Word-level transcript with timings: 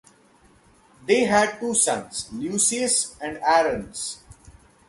They 1.05 1.25
had 1.25 1.59
two 1.59 1.75
sons, 1.75 2.27
Lucius 2.33 3.15
and 3.21 3.37
Arruns. 3.37 4.17